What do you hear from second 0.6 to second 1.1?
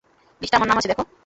নাম আছে দেখো।